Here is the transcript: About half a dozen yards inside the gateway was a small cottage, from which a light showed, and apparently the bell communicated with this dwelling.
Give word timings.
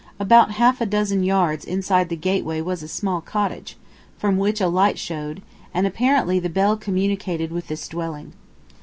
About 0.19 0.53
half 0.53 0.81
a 0.81 0.87
dozen 0.87 1.21
yards 1.23 1.63
inside 1.63 2.09
the 2.09 2.15
gateway 2.15 2.59
was 2.59 2.81
a 2.81 2.87
small 2.87 3.21
cottage, 3.21 3.77
from 4.17 4.39
which 4.39 4.59
a 4.59 4.67
light 4.67 4.97
showed, 4.97 5.43
and 5.75 5.85
apparently 5.85 6.39
the 6.39 6.49
bell 6.49 6.75
communicated 6.75 7.51
with 7.51 7.67
this 7.67 7.87
dwelling. 7.87 8.33